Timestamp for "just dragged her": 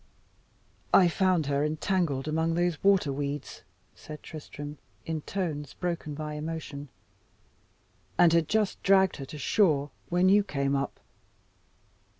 8.49-9.25